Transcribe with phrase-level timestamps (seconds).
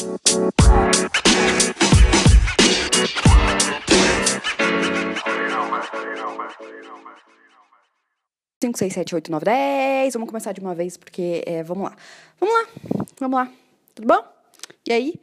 [0.00, 0.16] Cinco,
[8.78, 10.14] seis, sete, oito, nove, dez.
[10.14, 11.96] Vamos começar de uma vez, porque é, vamos lá.
[12.38, 12.68] Vamos lá,
[13.20, 13.52] vamos lá.
[13.94, 14.24] Tudo bom?
[14.88, 15.20] E aí?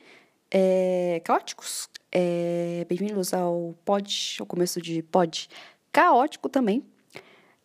[0.51, 1.89] É, caóticos?
[2.11, 5.49] É, Bem-vindos ao pod, ao começo de pod
[5.91, 6.85] caótico também.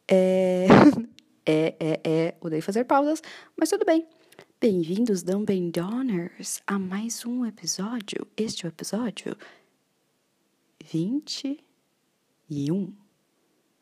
[0.08, 0.66] É,
[1.44, 3.22] é, é, é, odeio fazer pausas,
[3.54, 4.08] mas tudo bem.
[4.62, 8.24] Bem-vindos, Dumbbell Donors, a mais um episódio.
[8.36, 9.36] Este é o episódio
[10.84, 11.58] 21.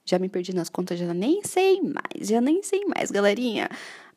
[0.06, 3.68] Já me perdi nas contas, já nem sei mais, já nem sei mais, galerinha.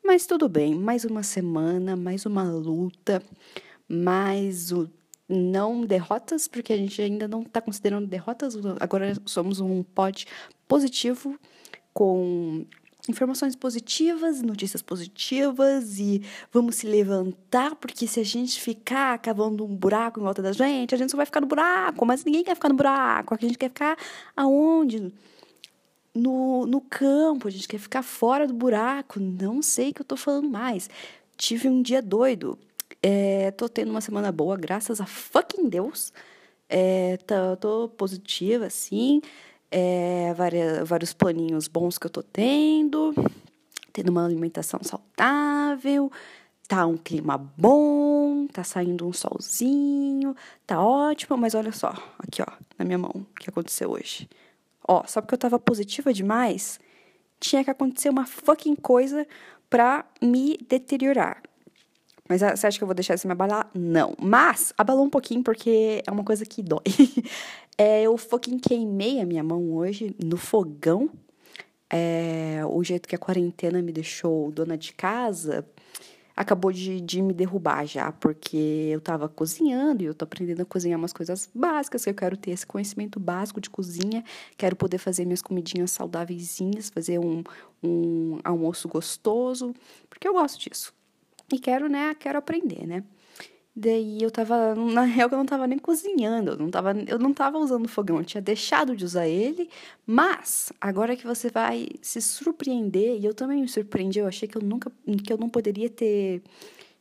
[0.02, 3.22] Mas tudo bem, mais uma semana, mais uma luta,
[3.86, 4.90] mais o
[5.28, 10.26] não derrotas, porque a gente ainda não está considerando derrotas, agora somos um pod
[10.66, 11.38] positivo
[11.92, 12.64] com
[13.08, 19.76] informações positivas, notícias positivas e vamos se levantar, porque se a gente ficar cavando um
[19.76, 22.54] buraco em volta da gente, a gente só vai ficar no buraco, mas ninguém quer
[22.54, 23.98] ficar no buraco, a gente quer ficar
[24.34, 25.12] aonde?
[26.14, 30.06] No, no campo, a gente quer ficar fora do buraco, não sei o que eu
[30.06, 30.88] tô falando mais.
[31.36, 32.58] Tive um dia doido,
[33.02, 36.12] é, tô tendo uma semana boa, graças a fucking Deus.
[36.68, 39.20] É, tô, tô positiva, sim
[39.70, 43.14] é, várias, vários planinhos bons que eu tô tendo,
[43.92, 46.10] tendo uma alimentação saudável,
[46.68, 50.34] tá um clima bom, tá saindo um solzinho,
[50.66, 52.46] tá ótimo, mas olha só, aqui ó,
[52.78, 54.28] na minha mão, o que aconteceu hoje.
[54.86, 56.78] Ó, só porque eu tava positiva demais,
[57.40, 59.26] tinha que acontecer uma fucking coisa
[59.68, 61.42] pra me deteriorar.
[62.28, 63.70] Mas ah, você acha que eu vou deixar isso me abalar?
[63.74, 64.14] Não.
[64.18, 66.82] Mas abalou um pouquinho porque é uma coisa que dói.
[67.76, 71.10] é, eu fucking queimei a minha mão hoje no fogão.
[71.90, 75.66] É, o jeito que a quarentena me deixou dona de casa
[76.36, 78.56] acabou de, de me derrubar já, porque
[78.90, 82.36] eu tava cozinhando e eu tô aprendendo a cozinhar umas coisas básicas, que eu quero
[82.36, 84.24] ter esse conhecimento básico de cozinha,
[84.56, 86.60] quero poder fazer minhas comidinhas saudáveis,
[86.92, 87.44] fazer um,
[87.82, 89.72] um almoço gostoso,
[90.10, 90.92] porque eu gosto disso.
[91.54, 93.04] E quero, né, quero aprender, né?
[93.76, 97.32] Daí eu tava, na real eu não tava nem cozinhando, eu não tava, eu não
[97.32, 99.68] tava usando fogão, eu tinha deixado de usar ele,
[100.06, 104.56] mas agora que você vai se surpreender, e eu também me surpreendi, eu achei que
[104.58, 104.90] eu nunca,
[105.24, 106.42] que eu não poderia ter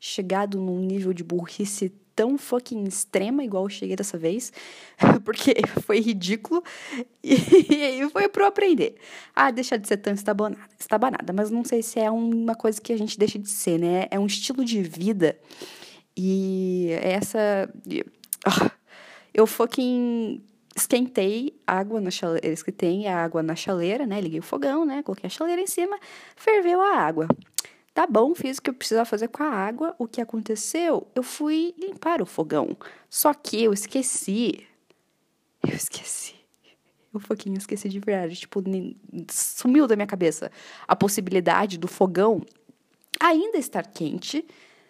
[0.05, 4.51] chegado num nível de burrice tão fucking extrema igual eu cheguei dessa vez,
[5.23, 6.61] porque foi ridículo
[7.23, 8.95] e, e foi pro aprender.
[9.33, 12.91] Ah, deixar de ser tão estabanada, estabanada, mas não sei se é uma coisa que
[12.91, 14.07] a gente deixa de ser, né?
[14.11, 15.39] É um estilo de vida
[16.17, 17.73] e essa.
[18.45, 18.69] Oh,
[19.33, 20.43] eu fucking
[20.75, 24.19] esquentei água na chaleira, esquentei a água na chaleira, né?
[24.19, 25.01] Liguei o fogão, né?
[25.01, 25.97] Coloquei a chaleira em cima,
[26.35, 27.25] ferveu a água.
[27.93, 29.95] Tá bom, fiz o que eu precisava fazer com a água.
[29.99, 31.07] O que aconteceu?
[31.13, 32.75] Eu fui limpar o fogão.
[33.09, 34.65] Só que eu esqueci.
[35.61, 36.35] Eu esqueci.
[37.13, 38.35] Eu pouquinho esqueci de verdade.
[38.35, 38.63] Tipo,
[39.29, 40.51] sumiu da minha cabeça
[40.87, 42.41] a possibilidade do fogão
[43.19, 44.43] ainda estar quente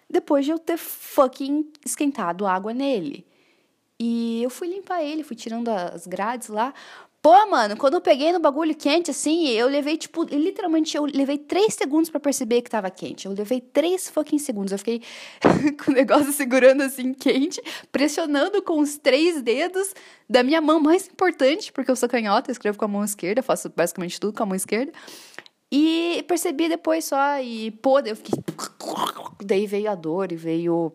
[0.10, 3.26] depois de eu ter fucking esquentado água nele.
[4.00, 6.74] E eu fui limpar ele, fui tirando as grades lá.
[7.24, 11.38] Pô, mano, quando eu peguei no bagulho quente, assim, eu levei, tipo, literalmente, eu levei
[11.38, 13.28] três segundos para perceber que tava quente.
[13.28, 14.74] Eu levei três fucking segundos.
[14.74, 15.02] Eu fiquei
[15.82, 17.64] com o negócio segurando, assim, quente,
[17.94, 19.94] pressionando com os três dedos
[20.30, 23.42] da minha mão mais importante, porque eu sou canhota, eu escrevo com a mão esquerda,
[23.42, 24.92] faço basicamente tudo com a mão esquerda.
[25.72, 28.38] E percebi depois só, e pô, eu fiquei.
[29.46, 30.92] Daí veio a dor e veio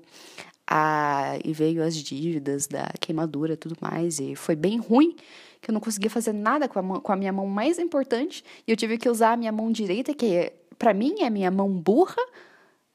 [0.67, 1.39] a.
[1.43, 4.21] E veio as dívidas da queimadura tudo mais.
[4.21, 5.17] E foi bem ruim
[5.61, 8.45] que eu não conseguia fazer nada com a, mão, com a minha mão mais importante,
[8.67, 11.51] e eu tive que usar a minha mão direita, que para mim é a minha
[11.51, 12.23] mão burra,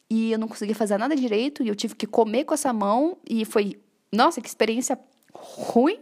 [0.09, 3.17] e eu não conseguia fazer nada direito, e eu tive que comer com essa mão,
[3.27, 3.79] e foi,
[4.11, 4.97] nossa, que experiência
[5.33, 5.99] ruim.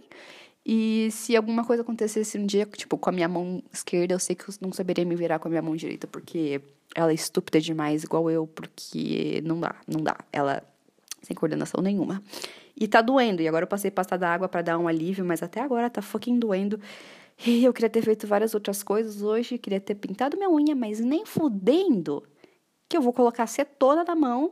[0.63, 4.35] E se alguma coisa acontecesse um dia, tipo, com a minha mão esquerda, eu sei
[4.35, 6.61] que eu não saberia me virar com a minha mão direita, porque
[6.95, 10.17] ela é estúpida demais, igual eu, porque não dá, não dá.
[10.31, 10.61] Ela
[11.21, 12.21] sem coordenação nenhuma.
[12.75, 13.41] E tá doendo.
[13.41, 16.39] E agora eu passei pasta d'água para dar um alívio, mas até agora tá fucking
[16.39, 16.79] doendo.
[17.45, 21.00] E eu queria ter feito várias outras coisas hoje, queria ter pintado minha unha, mas
[21.00, 22.23] nem fudendo
[22.88, 24.51] que eu vou colocar acetona na mão,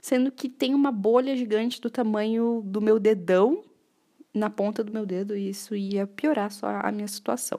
[0.00, 3.62] sendo que tem uma bolha gigante do tamanho do meu dedão
[4.34, 7.58] na ponta do meu dedo e isso ia piorar só a minha situação.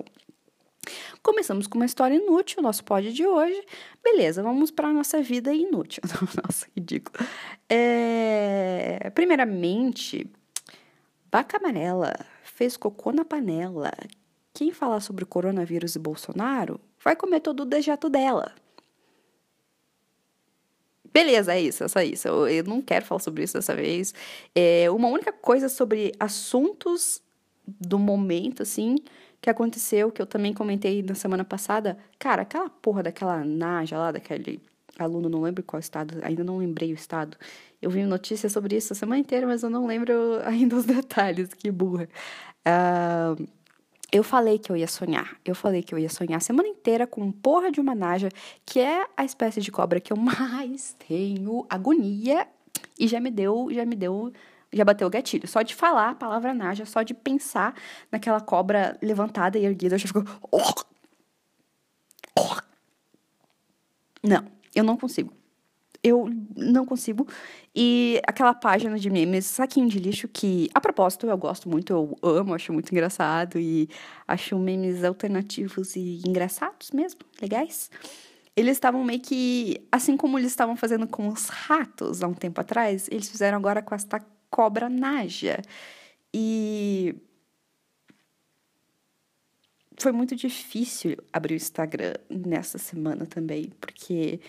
[1.22, 3.62] Começamos com uma história inútil, nosso pod de hoje.
[4.04, 6.02] Beleza, vamos para a nossa vida inútil.
[6.44, 7.18] nossa, ridículo.
[7.70, 9.12] É...
[9.14, 10.30] Primeiramente,
[11.32, 12.14] Vaca Amarela
[12.44, 13.92] fez cocô na panela.
[14.54, 18.54] Quem falar sobre coronavírus e Bolsonaro vai comer todo o dejeto dela.
[21.14, 22.28] Beleza, é isso, é só isso.
[22.28, 24.14] Eu, eu não quero falar sobre isso dessa vez.
[24.54, 27.22] É uma única coisa sobre assuntos
[27.68, 28.96] do momento, assim,
[29.42, 31.98] que aconteceu, que eu também comentei na semana passada.
[32.18, 34.62] Cara, aquela porra daquela Naja lá, daquele
[34.98, 37.38] aluno, não lembro qual estado, ainda não lembrei o estado.
[37.82, 40.14] Eu vi notícias sobre isso a semana inteira, mas eu não lembro
[40.46, 42.10] ainda os detalhes, que burra.
[42.68, 43.48] Uh,
[44.12, 45.38] eu falei que eu ia sonhar.
[45.46, 48.30] Eu falei que eu ia sonhar a semana inteira com porra de uma naja,
[48.66, 52.48] que é a espécie de cobra que eu mais tenho agonia
[53.00, 54.32] e já me deu, já me deu,
[54.72, 55.48] já bateu o gatilho.
[55.48, 57.74] Só de falar a palavra naja, só de pensar
[58.12, 60.24] naquela cobra levantada e erguida, eu já fico
[64.24, 65.38] Não, eu não consigo
[66.04, 67.28] eu não consigo.
[67.76, 72.18] E aquela página de memes, saquinho de lixo, que, a propósito, eu gosto muito, eu
[72.24, 73.90] amo, acho muito engraçado e
[74.28, 77.92] acho memes alternativos e engraçados mesmo, legais.
[78.56, 82.60] Eles estavam meio que, assim como eles estavam fazendo com os ratos há um tempo
[82.60, 84.20] atrás, eles fizeram agora com esta
[84.50, 85.62] cobra naja.
[86.34, 87.16] E
[89.98, 94.40] foi muito difícil abrir o Instagram nessa semana também, porque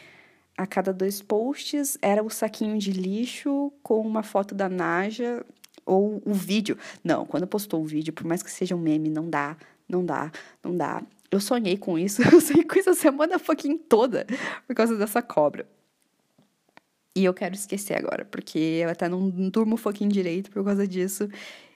[0.57, 5.45] a cada dois posts era o saquinho de lixo com uma foto da Naja
[5.87, 6.77] ou o vídeo.
[7.03, 9.57] Não, quando postou o vídeo, por mais que seja um meme, não dá,
[9.89, 10.31] não dá,
[10.63, 11.03] não dá.
[11.31, 14.27] Eu sonhei com isso, eu sonhei com isso a semana fucking toda
[14.67, 15.67] por causa dessa cobra.
[17.19, 21.29] E eu quero esquecer agora, porque eu até não durmo fucking direito por causa disso.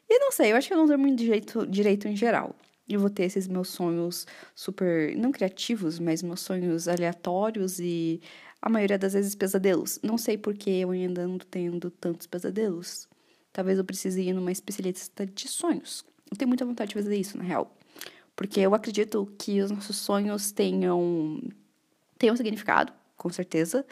[0.08, 2.54] E não sei, eu acho que eu não durmo direito, direito em geral.
[2.88, 4.24] Eu vou ter esses meus sonhos
[4.54, 8.20] super, não criativos, mas meus sonhos aleatórios e
[8.60, 9.98] a maioria das vezes pesadelos.
[10.00, 13.08] Não sei por que eu ainda ando tendo tantos pesadelos.
[13.52, 16.04] Talvez eu precise ir numa especialista de sonhos.
[16.30, 17.76] Eu tenho muita vontade de fazer isso, na real.
[18.36, 21.42] Porque eu acredito que os nossos sonhos tenham,
[22.16, 23.84] tenham significado, com certeza.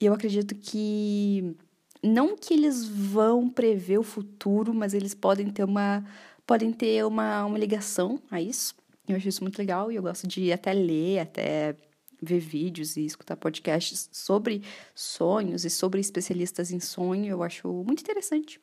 [0.00, 1.56] E eu acredito que.
[2.02, 6.04] Não que eles vão prever o futuro, mas eles podem ter uma.
[6.46, 8.74] Podem ter uma, uma ligação a isso.
[9.06, 11.76] Eu acho isso muito legal e eu gosto de até ler, até
[12.20, 14.62] ver vídeos e escutar podcasts sobre
[14.94, 18.60] sonhos e sobre especialistas em sonho, eu acho muito interessante.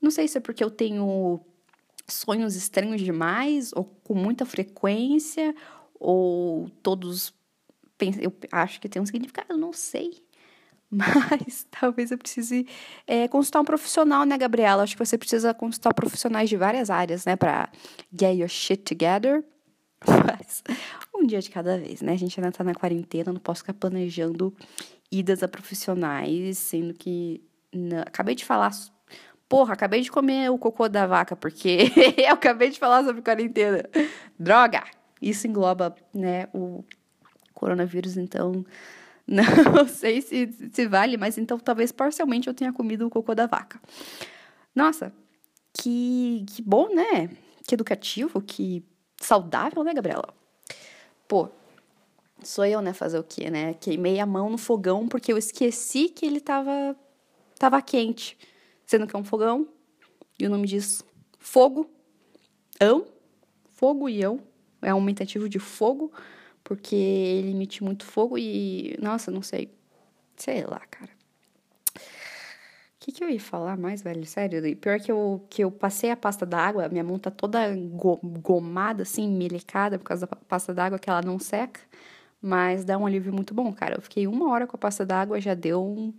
[0.00, 1.40] Não sei se é porque eu tenho
[2.06, 5.54] sonhos estranhos demais, ou com muita frequência,
[5.94, 7.34] ou todos.
[8.20, 10.22] Eu acho que tem um significado, não sei.
[10.90, 12.66] Mas talvez eu precise
[13.06, 14.82] é, consultar um profissional, né, Gabriela?
[14.82, 17.68] Acho que você precisa consultar profissionais de várias áreas, né, pra
[18.12, 19.44] get your shit together.
[20.06, 20.62] Mas
[21.14, 22.12] um dia de cada vez, né?
[22.12, 24.54] A gente ainda tá na quarentena, não posso ficar planejando
[25.10, 27.42] idas a profissionais, sendo que.
[27.72, 28.70] Não, acabei de falar.
[29.48, 33.82] Porra, acabei de comer o cocô da vaca, porque eu acabei de falar sobre quarentena.
[34.38, 34.84] Droga!
[35.20, 36.84] Isso engloba, né, o
[37.52, 38.64] coronavírus, então.
[39.74, 43.46] Não sei se, se vale, mas então talvez parcialmente eu tenha comido o cocô da
[43.46, 43.78] vaca.
[44.74, 45.12] Nossa,
[45.74, 47.28] que, que bom, né?
[47.66, 48.82] Que educativo, que
[49.20, 50.34] saudável, né, Gabriela?
[51.28, 51.50] Pô,
[52.42, 53.74] sou eu, né, fazer o quê, né?
[53.74, 56.96] Queimei a mão no fogão porque eu esqueci que ele tava,
[57.58, 58.38] tava quente.
[58.86, 59.68] Sendo que é um fogão,
[60.38, 61.04] e o nome diz
[61.38, 61.90] fogo,
[62.80, 63.04] ão,
[63.74, 64.40] fogo e ão.
[64.80, 66.10] É um aumentativo de fogo,
[66.68, 69.72] porque ele emite muito fogo e, nossa, não sei.
[70.36, 71.18] Sei lá, cara
[73.08, 74.24] que, que eu ia falar mais, velho?
[74.26, 77.60] Sério, pior que eu, que eu passei a pasta d'água, minha mão tá toda
[78.42, 81.80] gomada, assim, melecada por causa da pasta d'água, que ela não seca.
[82.40, 83.96] Mas dá um alívio muito bom, cara.
[83.96, 86.14] Eu fiquei uma hora com a pasta d'água, já deu um.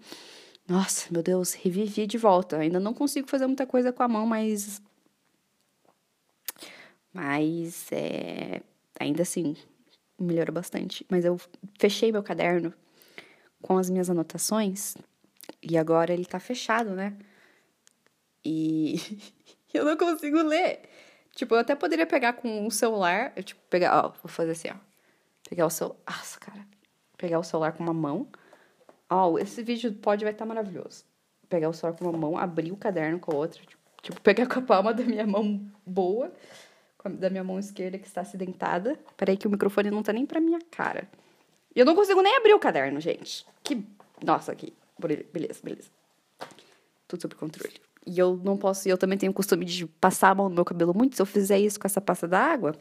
[0.67, 2.57] Nossa, meu Deus, revivi de volta.
[2.57, 4.81] Ainda não consigo fazer muita coisa com a mão, mas.
[7.13, 8.61] Mas é.
[8.99, 9.55] Ainda assim,
[10.19, 11.05] melhora bastante.
[11.09, 11.39] Mas eu
[11.79, 12.73] fechei meu caderno
[13.61, 14.95] com as minhas anotações
[15.61, 17.17] e agora ele tá fechado, né?
[18.43, 18.95] E
[19.73, 20.81] eu não consigo ler.
[21.35, 24.69] Tipo, eu até poderia pegar com o celular, eu, tipo, pegar, ó, vou fazer assim,
[24.69, 24.75] ó.
[25.49, 26.65] Pegar o celular, nossa, cara.
[27.17, 28.27] Pegar o celular com uma mão.
[29.09, 31.03] Ó, esse vídeo pode vai estar tá maravilhoso.
[31.47, 34.47] Pegar o celular com uma mão, abrir o caderno com a outra, tipo, tipo pegar
[34.47, 36.31] com a palma da minha mão boa,
[37.07, 38.99] da minha mão esquerda que está acidentada.
[39.15, 41.07] Peraí que o microfone não tá nem pra minha cara.
[41.75, 43.45] Eu não consigo nem abrir o caderno, gente.
[43.63, 43.85] Que,
[44.23, 44.73] nossa, aqui.
[44.99, 45.89] Beleza, beleza.
[47.07, 47.79] Tudo sob controle.
[48.05, 50.65] E eu não posso, eu também tenho o costume de passar a mão no meu
[50.65, 51.15] cabelo muito.
[51.15, 52.75] Se eu fizer isso com essa pasta d'água,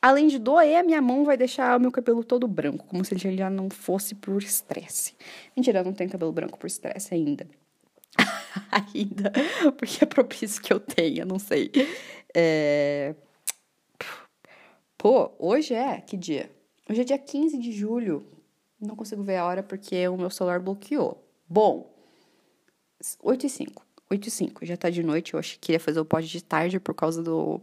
[0.00, 3.14] além de doer, a minha mão vai deixar o meu cabelo todo branco, como se
[3.14, 5.14] ele já não fosse por estresse.
[5.56, 7.46] Mentira, eu não tenho cabelo branco por estresse ainda.
[8.70, 9.32] ainda,
[9.76, 11.70] porque é propício que eu tenha, não sei.
[12.34, 13.14] É...
[15.00, 16.50] Pô, hoje é, que dia?
[16.86, 18.22] Hoje é dia 15 de julho.
[18.78, 21.26] Não consigo ver a hora porque o meu celular bloqueou.
[21.48, 21.90] Bom,
[23.22, 23.86] 8 e 5.
[24.10, 25.32] 8 e 5, já tá de noite.
[25.32, 27.62] Eu acho que queria fazer o pod de tarde por causa do.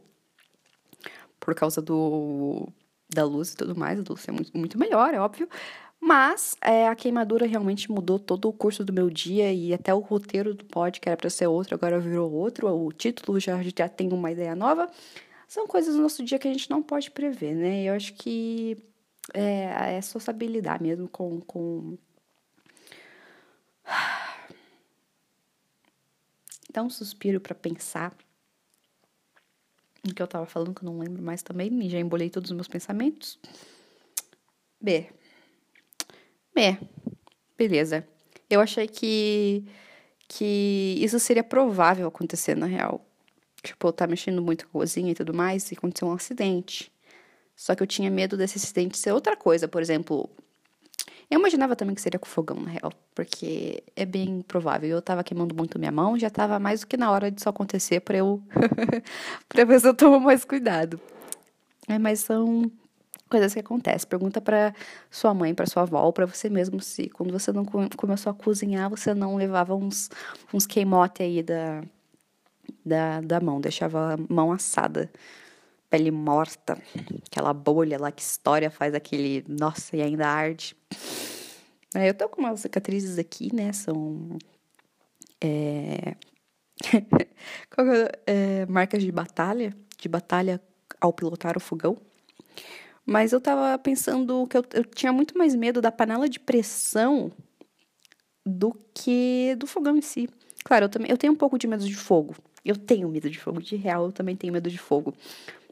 [1.40, 2.70] Por causa do.
[3.08, 4.00] Da luz e tudo mais.
[4.00, 5.48] A luz é muito, muito melhor, é óbvio.
[6.02, 10.00] Mas é, a queimadura realmente mudou todo o curso do meu dia e até o
[10.00, 12.68] roteiro do pod, que era pra ser outro, agora virou outro.
[12.68, 14.90] O título já, já tem uma ideia nova.
[15.48, 17.84] São coisas do nosso dia que a gente não pode prever, né?
[17.84, 18.78] Eu acho que
[19.34, 21.98] é, é só saber lidar mesmo com, com
[26.72, 28.14] Dá um suspiro para pensar
[30.06, 32.52] no que eu tava falando, que eu não lembro mais também, e já embolei todos
[32.52, 33.40] os meus pensamentos.
[34.80, 35.10] B.
[36.54, 36.78] B.
[37.58, 38.08] Beleza.
[38.50, 39.66] Eu achei que
[40.30, 43.07] que isso seria provável acontecer na real.
[43.64, 46.92] Tipo, eu tá mexendo muito com a cozinha e tudo mais, e aconteceu um acidente.
[47.56, 50.30] Só que eu tinha medo desse acidente ser outra coisa, por exemplo,
[51.30, 54.90] eu imaginava também que seria com fogão, na real, porque é bem provável.
[54.90, 58.00] Eu tava queimando muito minha mão, já tava mais do que na hora disso acontecer
[58.00, 58.42] para eu
[59.50, 61.00] para ver se eu tomo mais cuidado.
[61.88, 62.72] É, mas são
[63.30, 64.08] coisas que acontecem.
[64.08, 64.74] Pergunta para
[65.12, 68.90] sua mãe, para sua avó, para você mesmo se quando você não começou a cozinhar,
[68.90, 70.10] você não levava uns
[70.54, 71.84] uns queimote aí da
[72.86, 75.10] da, da mão, deixava a mão assada
[75.90, 76.78] pele morta,
[77.26, 80.76] aquela bolha lá que história faz aquele, nossa, e ainda arde.
[81.96, 83.72] É, eu tô com umas cicatrizes aqui, né?
[83.72, 84.38] São.
[85.42, 86.16] É...
[88.26, 90.62] é, marcas de batalha, de batalha
[91.00, 91.98] ao pilotar o fogão.
[93.06, 97.32] Mas eu tava pensando que eu, eu tinha muito mais medo da panela de pressão
[98.46, 100.30] do que do fogão em si.
[100.66, 102.36] Claro, eu também eu tenho um pouco de medo de fogo.
[102.64, 105.14] Eu tenho medo de fogo, de real, eu também tenho medo de fogo.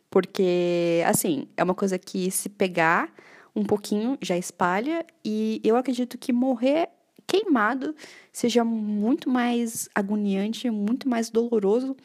[0.09, 3.13] Porque, assim, é uma coisa que se pegar
[3.55, 6.89] um pouquinho já espalha e eu acredito que morrer
[7.27, 7.95] queimado
[8.31, 11.95] seja muito mais agoniante, muito mais doloroso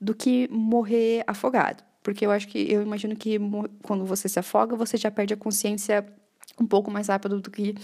[0.00, 1.82] do que morrer afogado.
[2.02, 3.38] Porque eu acho que, eu imagino que
[3.82, 6.06] quando você se afoga, você já perde a consciência
[6.60, 7.74] um pouco mais rápido do que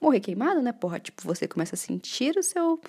[0.00, 0.72] morrer queimado, né?
[0.72, 2.80] Porra, tipo, você começa a sentir o seu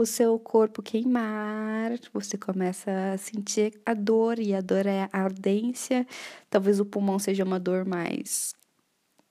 [0.00, 5.22] o seu corpo queimar, você começa a sentir a dor, e a dor é a
[5.24, 6.06] ardência.
[6.48, 8.54] Talvez o pulmão seja uma dor mais.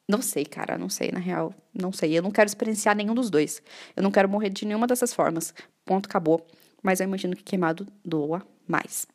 [0.09, 1.53] Não sei, cara, não sei, na real.
[1.73, 2.17] Não sei.
[2.17, 3.61] Eu não quero experienciar nenhum dos dois.
[3.95, 5.53] Eu não quero morrer de nenhuma dessas formas.
[5.85, 6.45] Ponto, acabou.
[6.83, 9.07] Mas eu imagino que queimado doa mais.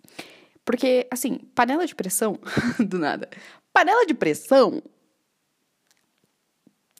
[0.64, 2.38] Porque, assim, panela de pressão,
[2.80, 3.28] do nada.
[3.74, 4.82] Panela de pressão.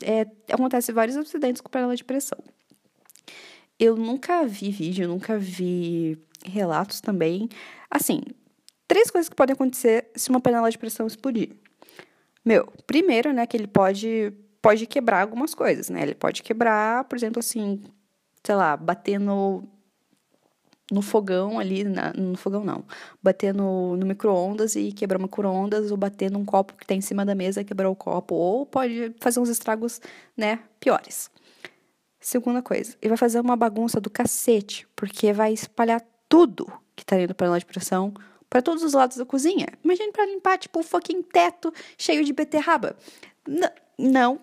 [0.03, 2.39] É, acontece vários acidentes com panela de pressão.
[3.79, 7.49] Eu nunca vi vídeo, nunca vi relatos também.
[7.91, 8.21] Assim,
[8.87, 11.50] três coisas que podem acontecer se uma panela de pressão explodir.
[12.45, 16.02] Meu, primeiro, né, que ele pode pode quebrar algumas coisas, né?
[16.02, 17.83] Ele pode quebrar, por exemplo, assim,
[18.45, 19.64] sei lá, bater no,
[20.91, 22.85] no fogão ali, na, no fogão não,
[23.21, 27.00] bater no, no micro-ondas e quebrar o micro-ondas, ou bater num copo que tá em
[27.00, 30.00] cima da mesa e quebrar o copo, ou pode fazer uns estragos,
[30.37, 31.29] né, piores.
[32.23, 37.17] Segunda coisa, ele vai fazer uma bagunça do cacete, porque vai espalhar tudo que tá
[37.17, 38.14] dentro do panela de pressão
[38.49, 39.67] para todos os lados da cozinha.
[39.83, 42.97] Imagine para limpar, tipo, um fucking teto cheio de beterraba.
[43.47, 44.41] N não,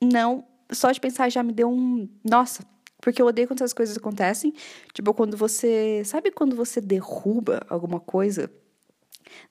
[0.00, 2.08] não, só de pensar já me deu um.
[2.22, 2.64] Nossa,
[3.00, 4.54] porque eu odeio quando essas coisas acontecem.
[4.92, 6.02] Tipo, quando você.
[6.04, 8.48] Sabe quando você derruba alguma coisa?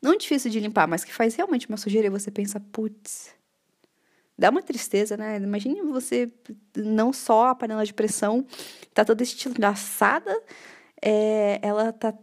[0.01, 3.35] Não difícil de limpar, mas que faz realmente uma sujeira e você pensa, putz,
[4.37, 5.37] dá uma tristeza, né?
[5.37, 6.31] Imagine você,
[6.75, 8.45] não só a panela de pressão
[8.93, 10.35] tá toda estilhaçada,
[11.01, 12.13] é, ela tá,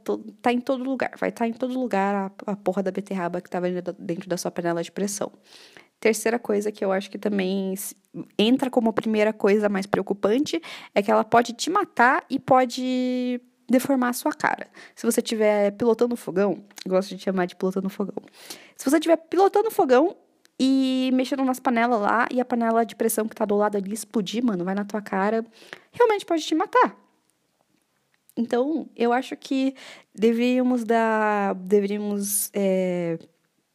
[0.41, 2.15] tá em todo lugar, vai estar tá em todo lugar
[2.47, 5.31] a, a porra da beterraba que tava dentro da sua panela de pressão.
[6.01, 7.75] Terceira coisa que eu acho que também
[8.39, 10.61] entra como primeira coisa mais preocupante
[10.95, 13.39] é que ela pode te matar e pode
[13.69, 14.67] deformar a sua cara.
[14.97, 18.17] Se você estiver pilotando fogão, gosto de chamar de pilotando fogão.
[18.77, 20.17] Se você estiver pilotando fogão,
[20.63, 23.95] e mexendo nas panelas lá e a panela de pressão que tá do lado ali
[23.95, 25.43] explodir, mano, vai na tua cara,
[25.91, 26.95] realmente pode te matar.
[28.37, 29.75] Então, eu acho que
[30.15, 33.19] deveríamos dar, deveríamos é,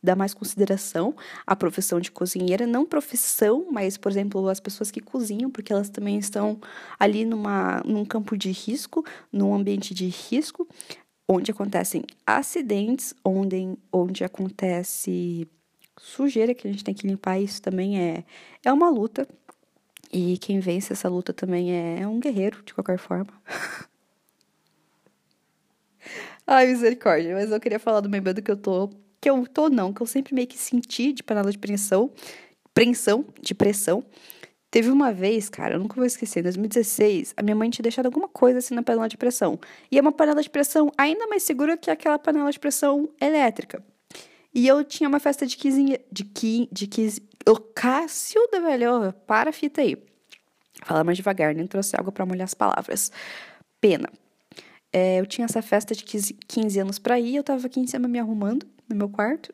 [0.01, 1.15] dar mais consideração
[1.45, 5.89] à profissão de cozinheira, não profissão, mas, por exemplo, as pessoas que cozinham, porque elas
[5.89, 6.61] também estão
[6.99, 10.67] ali numa, num campo de risco, num ambiente de risco,
[11.27, 15.47] onde acontecem acidentes, onde, onde acontece
[15.97, 18.23] sujeira que a gente tem que limpar, isso também é,
[18.63, 19.27] é uma luta.
[20.11, 23.33] E quem vence essa luta também é, é um guerreiro, de qualquer forma.
[26.47, 28.89] Ai, misericórdia, mas eu queria falar do meu medo que eu tô.
[29.19, 32.11] Que eu tô, não, que eu sempre meio que senti de panela de pressão.
[32.73, 34.03] Pressão, de pressão.
[34.69, 38.07] Teve uma vez, cara, eu nunca vou esquecer, em 2016, a minha mãe tinha deixado
[38.07, 39.57] alguma coisa assim na panela de pressão.
[39.89, 43.81] E é uma panela de pressão ainda mais segura que aquela panela de pressão elétrica.
[44.55, 45.99] E eu tinha uma festa de 15.
[46.09, 46.69] De 15.
[46.71, 50.01] De 15 o Cássio da velho, para a fita aí.
[50.83, 53.11] Fala mais devagar, nem trouxe água para molhar as palavras.
[53.79, 54.09] Pena.
[54.91, 57.87] É, eu tinha essa festa de 15, 15 anos pra ir, eu tava aqui em
[57.87, 59.53] cima me arrumando no meu quarto.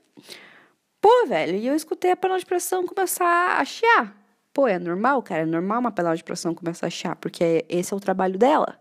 [1.02, 4.16] Pô, velho, e eu escutei a panela de pressão começar a chiar.
[4.54, 7.94] Pô, é normal, cara, é normal uma panela de pressão começar a chiar, porque esse
[7.94, 8.80] é o trabalho dela.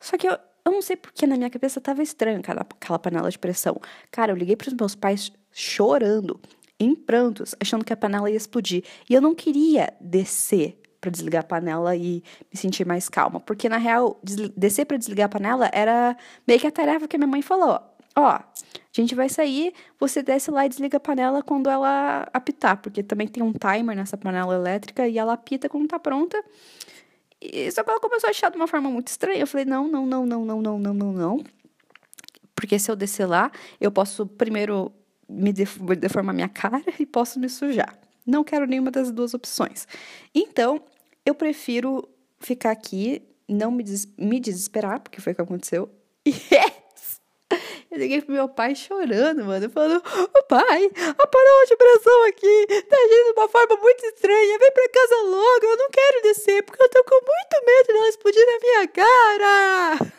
[0.00, 0.36] Só que eu,
[0.68, 3.80] eu não sei porque na minha cabeça tava estranho aquela, aquela panela de pressão.
[4.10, 6.40] Cara, eu liguei pros meus pais chorando,
[6.78, 8.84] em prantos, achando que a panela ia explodir.
[9.08, 12.22] E eu não queria descer para desligar a panela e
[12.52, 14.20] me sentir mais calma, porque na real,
[14.56, 17.80] descer para desligar a panela era meio que a tarefa que a minha mãe falou.
[18.16, 18.44] Ó, a
[18.92, 23.28] gente vai sair, você desce lá e desliga a panela quando ela apitar, porque também
[23.28, 26.42] tem um timer nessa panela elétrica e ela apita quando tá pronta.
[27.40, 29.38] E só que ela começou a achar de uma forma muito estranha.
[29.38, 31.44] Eu falei: "Não, não, não, não, não, não, não, não, não".
[32.54, 34.92] Porque se eu descer lá, eu posso primeiro
[35.28, 37.96] me deformar minha cara e posso me sujar.
[38.26, 39.86] Não quero nenhuma das duas opções.
[40.34, 40.82] Então,
[41.24, 42.08] eu prefiro
[42.40, 45.88] ficar aqui, não me, des me desesperar, porque foi o que aconteceu.
[46.26, 46.48] Yes!
[47.90, 52.66] Eu liguei pro meu pai chorando, mano, falando: Ô pai, a panela de pressão aqui
[52.84, 54.58] tá agindo de uma forma muito estranha.
[54.58, 58.08] Vem pra casa logo, eu não quero descer, porque eu tô com muito medo dela
[58.08, 60.12] explodir na minha cara.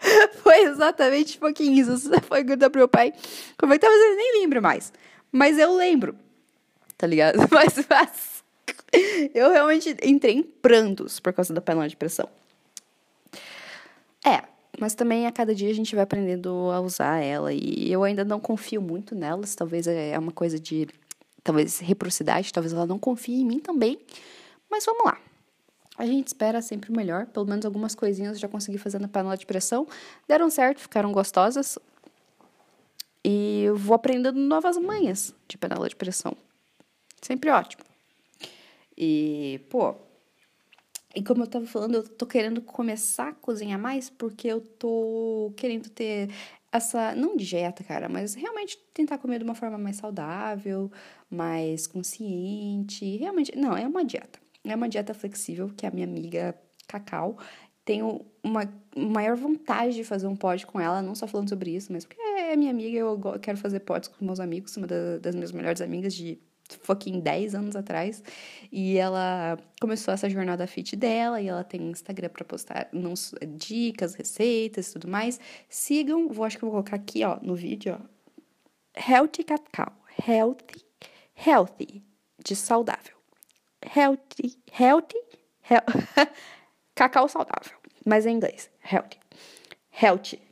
[0.42, 2.10] Foi exatamente pouquinho isso.
[2.22, 3.12] Foi perguntar pro meu pai
[3.58, 4.90] como é que tava, eu nem lembro mais.
[5.30, 6.16] Mas eu lembro,
[6.96, 7.38] tá ligado?
[7.52, 8.38] Mas, mas
[9.34, 12.28] eu realmente entrei em prantos por causa da panela de pressão.
[14.24, 14.42] É,
[14.78, 18.24] mas também a cada dia a gente vai aprendendo a usar ela e eu ainda
[18.24, 19.54] não confio muito nelas.
[19.54, 20.88] Talvez é uma coisa de
[21.42, 23.98] talvez reciprocidade, talvez ela não confie em mim também.
[24.70, 25.18] Mas vamos lá.
[25.96, 29.08] A gente espera sempre o melhor, pelo menos algumas coisinhas eu já consegui fazer na
[29.08, 29.86] panela de pressão.
[30.28, 31.76] Deram certo, ficaram gostosas.
[33.24, 36.36] E eu vou aprendendo novas manhas de panela de pressão.
[37.20, 37.82] Sempre ótimo.
[38.96, 39.96] E, pô,
[41.18, 45.52] e como eu tava falando, eu tô querendo começar a cozinhar mais porque eu tô
[45.56, 46.30] querendo ter
[46.70, 50.88] essa, não dieta, cara, mas realmente tentar comer de uma forma mais saudável,
[51.28, 53.16] mais consciente.
[53.16, 54.38] Realmente, não, é uma dieta.
[54.62, 57.36] É uma dieta flexível que a minha amiga Cacau
[57.84, 61.92] tenho uma maior vontade de fazer um pod com ela, não só falando sobre isso,
[61.92, 65.50] mas porque é minha amiga, eu quero fazer pods com meus amigos, uma das minhas
[65.50, 66.38] melhores amigas de
[66.82, 68.22] fucking 10 anos atrás.
[68.70, 73.14] E ela começou essa jornada fit dela, e ela tem Instagram para postar não,
[73.56, 75.40] dicas, receitas e tudo mais.
[75.68, 79.10] Sigam, vou acho que vou colocar aqui, ó, no vídeo, ó.
[79.10, 79.92] Healthy Cacau.
[80.26, 80.84] Healthy,
[81.46, 82.02] healthy,
[82.44, 83.18] de saudável
[83.82, 85.18] healthy, healthy,
[85.62, 86.08] healthy
[86.94, 89.18] cacau saudável, mas em inglês, healthy,
[89.90, 90.47] healthy.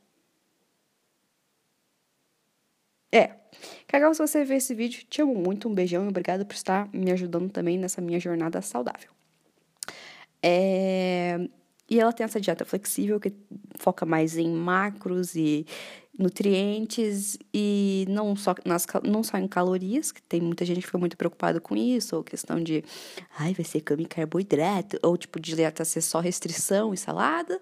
[3.16, 3.30] É,
[3.86, 6.86] Cacau, se você ver esse vídeo, te amo muito, um beijão e obrigada por estar
[6.92, 9.10] me ajudando também nessa minha jornada saudável.
[10.42, 11.48] É...
[11.88, 13.32] E ela tem essa dieta flexível que
[13.78, 15.64] foca mais em macros e
[16.18, 20.98] nutrientes e não só, nas, não só em calorias, que tem muita gente que fica
[20.98, 22.84] muito preocupada com isso, ou questão de,
[23.38, 27.60] ai, vai ser cama carboidrato, ou tipo, dieta ser só restrição e salada.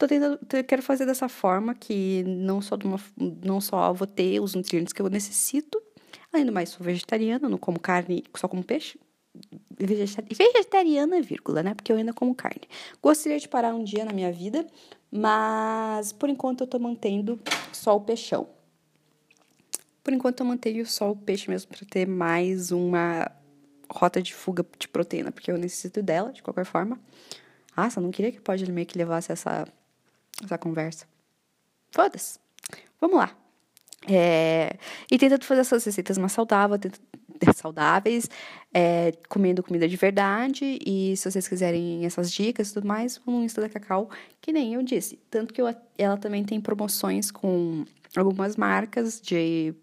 [0.00, 4.54] Tô tentando, quero fazer dessa forma que não só, uma, não só vou ter os
[4.54, 5.80] nutrientes que eu necessito,
[6.32, 8.98] além do mais, sou vegetariana, não como carne, só como peixe.
[9.78, 11.74] Vegetariana, vírgula, né?
[11.74, 12.62] Porque eu ainda como carne.
[13.02, 14.66] Gostaria de parar um dia na minha vida
[15.10, 17.40] mas por enquanto eu tô mantendo
[17.72, 18.48] só o peixão.
[20.04, 23.30] Por enquanto eu mantenho só o peixe mesmo para ter mais uma
[23.90, 26.98] rota de fuga de proteína, porque eu necessito dela de qualquer forma.
[27.76, 29.66] Ah, só não queria que pode meio que levasse essa,
[30.42, 31.06] essa conversa.
[31.90, 32.38] Foda-se.
[33.00, 33.34] Vamos lá.
[34.08, 34.76] É,
[35.10, 36.92] e tentando fazer essas receitas mais saudáveis,
[37.54, 38.28] saudáveis,
[38.72, 40.78] é, comendo comida de verdade.
[40.84, 44.74] E se vocês quiserem essas dicas e tudo mais, no Insta da Cacau, que nem
[44.74, 45.18] eu disse.
[45.30, 47.84] Tanto que eu, ela também tem promoções com
[48.16, 49.74] algumas marcas de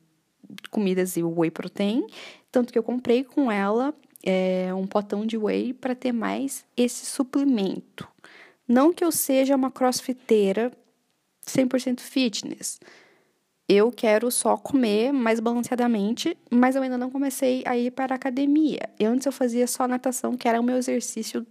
[0.69, 2.05] comidas e whey protein.
[2.51, 3.93] Tanto que eu comprei com ela
[4.23, 8.07] é, um potão de whey para ter mais esse suplemento.
[8.67, 10.71] Não que eu seja uma crossfiteira
[11.45, 12.79] 100% fitness
[13.67, 18.15] eu quero só comer mais balanceadamente, mas eu ainda não comecei a ir para a
[18.15, 18.89] academia.
[18.97, 21.45] E antes eu fazia só natação, que era o meu exercício,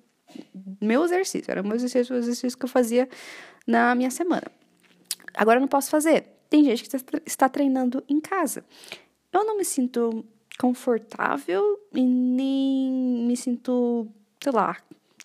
[0.81, 3.07] meu exercício, era o meu exercício, o exercício que eu fazia
[3.67, 4.47] na minha semana.
[5.35, 6.25] Agora eu não posso fazer.
[6.49, 8.65] Tem gente que está treinando em casa.
[9.31, 10.25] Eu não me sinto
[10.59, 14.09] confortável e nem me sinto,
[14.43, 14.79] sei lá,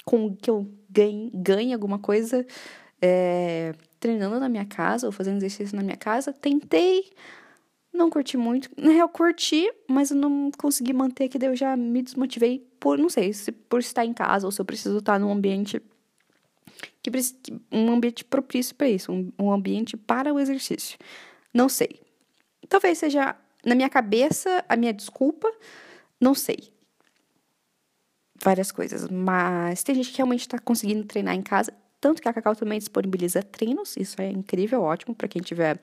[0.05, 2.45] com que eu ganhe, ganhe alguma coisa
[3.01, 6.33] é, treinando na minha casa ou fazendo exercício na minha casa.
[6.33, 7.11] Tentei,
[7.93, 8.69] não curti muito.
[8.77, 13.09] Real, curti, mas eu não consegui manter, que daí eu já me desmotivei por, não
[13.09, 15.81] sei, se por estar em casa ou se eu preciso estar num ambiente
[17.01, 17.11] que
[17.71, 20.97] um ambiente propício para isso, um, um ambiente para o exercício.
[21.53, 21.99] Não sei.
[22.69, 23.35] Talvez seja
[23.65, 25.51] na minha cabeça a minha desculpa,
[26.19, 26.71] não sei.
[28.43, 32.33] Várias coisas, mas tem gente que realmente está conseguindo treinar em casa, tanto que a
[32.33, 35.79] Cacau também disponibiliza treinos, isso é incrível, ótimo para quem tiver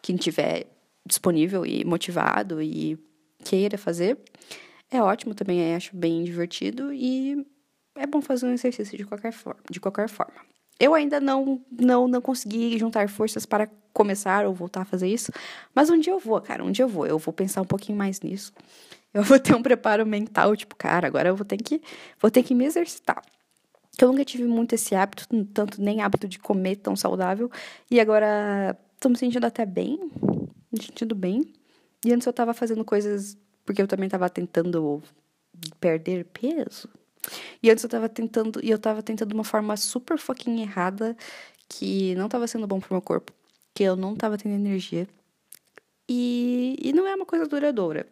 [0.00, 0.66] quem tiver
[1.04, 2.96] disponível e motivado e
[3.44, 4.16] queira fazer.
[4.90, 7.44] É ótimo também, acho bem divertido e
[7.96, 10.40] é bom fazer um exercício de qualquer forma, de qualquer forma.
[10.78, 15.32] Eu ainda não, não, não consegui juntar forças para começar ou voltar a fazer isso,
[15.74, 17.04] mas um dia eu vou, cara, um dia eu vou.
[17.06, 18.52] Eu vou pensar um pouquinho mais nisso.
[19.12, 21.80] Eu vou ter um preparo mental, tipo, cara, agora eu vou ter que,
[22.20, 23.22] vou ter que me exercitar.
[24.00, 27.50] Eu nunca tive muito esse hábito, tanto nem hábito de comer tão saudável,
[27.90, 29.98] e agora tô me sentindo até bem,
[30.70, 31.52] me sentindo bem.
[32.04, 35.02] E antes eu tava fazendo coisas porque eu também tava tentando
[35.80, 36.88] perder peso.
[37.62, 41.16] E antes eu tava tentando, e eu tava tentando de uma forma super fucking errada,
[41.68, 43.32] que não tava sendo bom pro meu corpo,
[43.74, 45.08] que eu não tava tendo energia.
[46.08, 48.06] E, e não é uma coisa duradoura.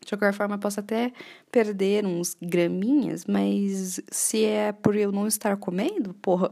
[0.00, 1.12] De qualquer forma, posso até
[1.50, 6.50] perder uns graminhas, mas se é por eu não estar comendo, porra,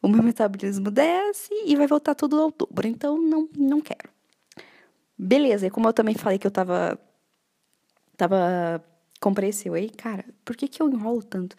[0.00, 2.86] o meu metabolismo desce e vai voltar tudo ao dobro.
[2.86, 4.08] Então, não, não quero.
[5.18, 6.98] Beleza, e como eu também falei que eu tava.
[8.16, 8.82] Tava
[9.20, 11.56] comprei esse whey, cara, por que, que eu enrolo tanto?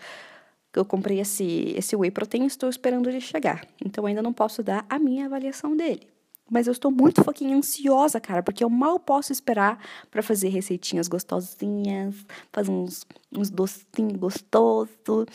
[0.73, 3.65] Eu comprei esse, esse whey protein e estou esperando ele chegar.
[3.83, 6.07] Então ainda não posso dar a minha avaliação dele.
[6.49, 11.07] Mas eu estou muito foquinha ansiosa, cara, porque eu mal posso esperar para fazer receitinhas
[11.07, 12.15] gostosinhas,
[12.51, 15.25] fazer uns, uns docinhos gostosos,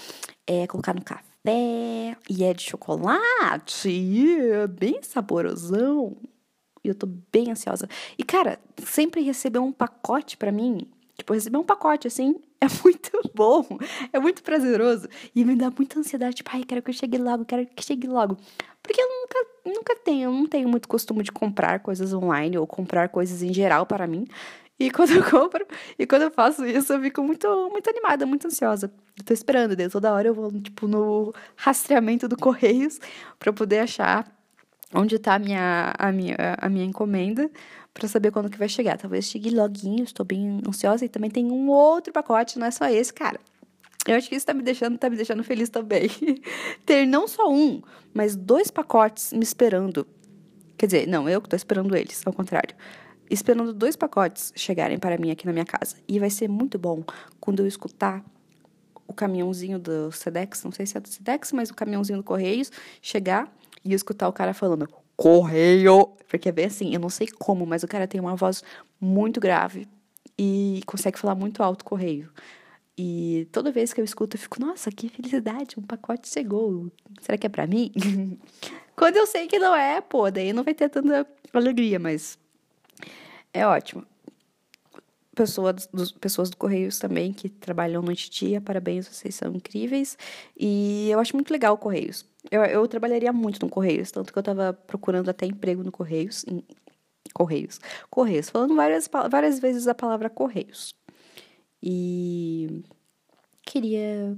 [0.46, 6.16] é, colocar no café, e é de chocolate, é bem saborosão.
[6.83, 7.88] E eu tô bem ansiosa.
[8.18, 13.11] E, cara, sempre receber um pacote para mim Tipo, receber um pacote assim é muito
[13.35, 13.64] bom,
[14.12, 16.37] é muito prazeroso e me dá muita ansiedade.
[16.37, 18.37] Tipo, ai, quero que eu chegue logo, quero que chegue logo.
[18.83, 23.09] Porque eu nunca, nunca tenho, não tenho muito costume de comprar coisas online ou comprar
[23.09, 24.27] coisas em geral para mim.
[24.79, 25.66] E quando eu compro,
[25.98, 28.92] e quando eu faço isso, eu fico muito, muito animada, muito ansiosa.
[29.16, 32.98] Eu tô esperando, daí toda hora eu vou, tipo, no rastreamento do Correios
[33.38, 34.27] para poder achar
[34.92, 37.50] onde tá a minha, a minha, a minha encomenda
[37.92, 38.98] para saber quando que vai chegar.
[38.98, 41.05] Talvez chegue loguinho, estou bem ansiosa.
[41.05, 43.38] E também tem um outro pacote, não é só esse, cara.
[44.06, 46.08] Eu acho que isso tá me deixando, tá me deixando feliz também.
[46.84, 50.06] Ter não só um, mas dois pacotes me esperando.
[50.76, 52.74] Quer dizer, não, eu que tô esperando eles, ao contrário.
[53.30, 55.96] Esperando dois pacotes chegarem para mim aqui na minha casa.
[56.06, 57.02] E vai ser muito bom
[57.40, 58.22] quando eu escutar
[59.06, 62.70] o caminhãozinho do Sedex, não sei se é do Sedex, mas o caminhãozinho do Correios
[63.00, 63.50] chegar
[63.84, 66.12] e escutar o cara falando: correio.
[66.28, 68.62] Porque é bem assim, eu não sei como, mas o cara tem uma voz
[69.00, 69.86] muito grave
[70.38, 72.30] e consegue falar muito alto correio.
[72.96, 76.90] E toda vez que eu escuto, eu fico, nossa, que felicidade, um pacote chegou.
[77.20, 77.90] Será que é para mim?
[78.94, 82.38] Quando eu sei que não é, pô, daí não vai ter tanta alegria, mas
[83.52, 84.07] é ótimo.
[85.35, 90.16] Pessoas, dos, pessoas do Correios também que trabalham noite e dia, parabéns, vocês são incríveis.
[90.57, 92.24] E eu acho muito legal o Correios.
[92.48, 96.44] Eu, eu trabalharia muito no Correios, tanto que eu tava procurando até emprego no Correios.
[96.46, 96.62] Em,
[97.33, 97.80] Correios.
[98.09, 100.94] Correios, falando várias, várias vezes a palavra Correios.
[101.87, 102.83] E
[103.61, 104.35] queria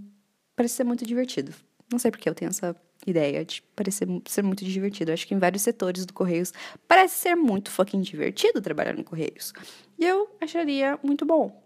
[0.57, 1.55] parecer muito divertido.
[1.93, 2.75] Não sei porque eu tenho essa
[3.07, 5.13] ideia de parecer ser muito divertido.
[5.13, 6.53] Acho que em vários setores do Correios
[6.89, 9.53] parece ser muito fucking divertido trabalhar no Correios.
[9.97, 11.63] E eu acharia muito bom.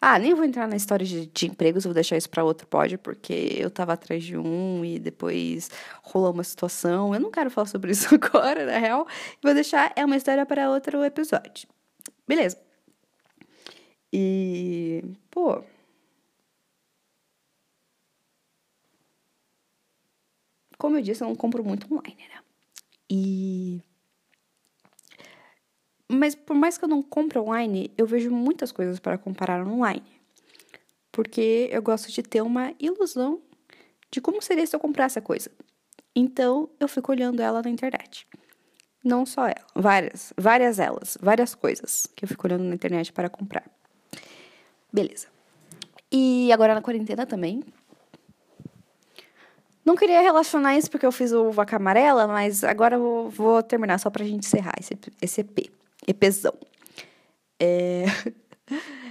[0.00, 2.98] Ah, nem vou entrar na história de, de empregos, vou deixar isso para outro pódio,
[2.98, 5.70] porque eu tava atrás de um e depois
[6.02, 7.12] rolou uma situação.
[7.12, 9.08] Eu não quero falar sobre isso agora, na real.
[9.42, 11.68] Vou deixar, é uma história para outro episódio.
[12.28, 12.71] Beleza.
[14.12, 15.62] E, pô.
[20.78, 22.42] Como eu disse, eu não compro muito online, né?
[23.10, 23.82] E
[26.08, 30.04] mas por mais que eu não compre online, eu vejo muitas coisas para comparar online.
[31.10, 33.40] Porque eu gosto de ter uma ilusão
[34.10, 35.50] de como seria se eu comprasse a coisa.
[36.14, 38.26] Então, eu fico olhando ela na internet.
[39.04, 43.28] Não só ela, várias, várias elas, várias coisas que eu fico olhando na internet para
[43.30, 43.64] comprar.
[44.92, 45.28] Beleza.
[46.10, 47.62] E agora na quarentena também.
[49.84, 53.98] Não queria relacionar isso porque eu fiz o vaca amarela, mas agora eu vou terminar
[53.98, 55.72] só pra gente encerrar esse, esse EP.
[56.06, 56.54] EPzão.
[57.58, 58.04] É.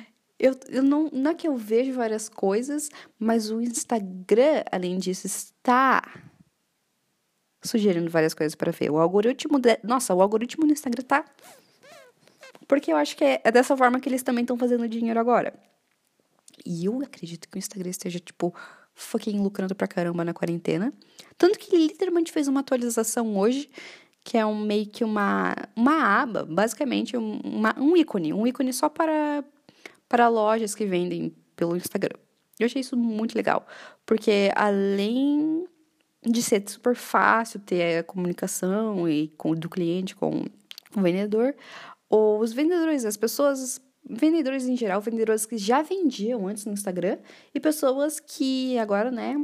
[0.43, 2.89] Eu, eu não, não é que eu vejo várias coisas,
[3.19, 6.01] mas o Instagram, além disso, está
[7.61, 8.89] sugerindo várias coisas para ver.
[8.89, 9.59] O algoritmo.
[9.59, 9.77] De...
[9.83, 11.25] Nossa, o algoritmo no Instagram tá.
[12.67, 15.53] Porque eu acho que é, é dessa forma que eles também estão fazendo dinheiro agora.
[16.65, 18.53] E eu acredito que o Instagram esteja, tipo,
[18.93, 20.93] fucking lucrando pra caramba na quarentena.
[21.37, 23.69] Tanto que ele literalmente fez uma atualização hoje,
[24.23, 28.33] que é um meio que uma, uma aba, basicamente, uma, um ícone.
[28.33, 29.43] Um ícone só para
[30.07, 32.17] para lojas que vendem pelo Instagram.
[32.59, 33.65] Eu achei isso muito legal,
[34.05, 35.65] porque além
[36.21, 40.43] de ser super fácil ter a comunicação e com, do cliente com
[40.95, 41.55] o vendedor,
[42.09, 47.17] os vendedores, as pessoas, vendedores em geral, vendedores que já vendiam antes no Instagram
[47.53, 49.43] e pessoas que agora, né,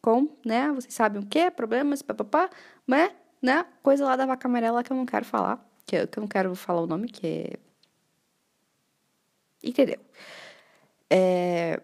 [0.00, 2.48] com, né, vocês sabem o que, problemas, papapá,
[2.86, 3.10] né,
[3.42, 6.20] né, coisa lá da vaca amarela que eu não quero falar, que eu, que eu
[6.20, 7.52] não quero falar o nome, que é
[9.62, 9.98] Entendeu?
[11.10, 11.80] É,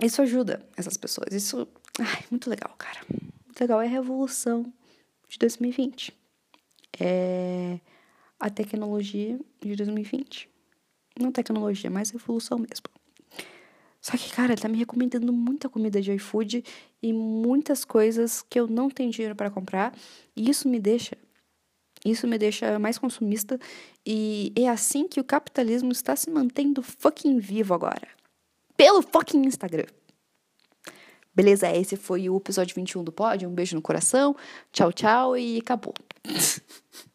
[0.00, 1.32] isso ajuda essas pessoas.
[1.32, 1.66] Isso.
[1.98, 3.00] Ai, muito legal, cara.
[3.10, 3.80] Muito legal.
[3.80, 4.72] É a revolução
[5.28, 6.12] de 2020.
[7.00, 7.78] É
[8.38, 10.50] a tecnologia de 2020.
[11.18, 12.86] Não tecnologia, mas revolução mesmo.
[14.00, 16.64] Só que, cara, ele tá me recomendando muita comida de iFood
[17.00, 19.94] e muitas coisas que eu não tenho dinheiro para comprar.
[20.34, 21.16] E isso me deixa
[22.04, 23.58] isso me deixa mais consumista
[24.04, 28.08] e é assim que o capitalismo está se mantendo fucking vivo agora.
[28.76, 29.86] Pelo fucking Instagram.
[31.34, 33.46] Beleza, esse foi o episódio 21 do Pod.
[33.46, 34.36] Um beijo no coração.
[34.72, 35.94] Tchau, tchau e acabou.